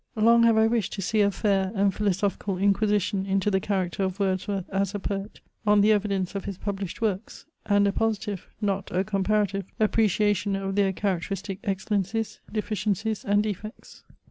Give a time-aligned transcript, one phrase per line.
[0.15, 4.19] Long have I wished to see a fair and philosophical inquisition into the character of
[4.19, 8.89] Wordsworth, as a poet, on the evidence of his published works; and a positive, not
[8.89, 14.01] a comparative, appreciation of their characteristic excellencies, deficiencies, and defects.